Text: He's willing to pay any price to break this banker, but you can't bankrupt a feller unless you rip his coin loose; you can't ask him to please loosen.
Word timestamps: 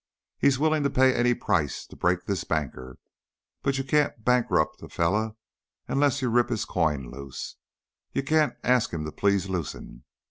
He's 0.39 0.57
willing 0.57 0.81
to 0.81 0.89
pay 0.89 1.13
any 1.13 1.35
price 1.35 1.85
to 1.85 1.95
break 1.95 2.25
this 2.25 2.43
banker, 2.43 2.97
but 3.61 3.77
you 3.77 3.83
can't 3.83 4.25
bankrupt 4.25 4.81
a 4.81 4.89
feller 4.89 5.35
unless 5.87 6.23
you 6.23 6.29
rip 6.31 6.49
his 6.49 6.65
coin 6.65 7.11
loose; 7.11 7.57
you 8.11 8.23
can't 8.23 8.55
ask 8.63 8.91
him 8.91 9.05
to 9.05 9.11
please 9.11 9.47
loosen. 9.47 10.05